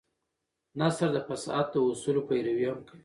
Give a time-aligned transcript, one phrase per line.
[0.79, 2.99] نثر د فصاحت د اصولو پيروي هم کوي.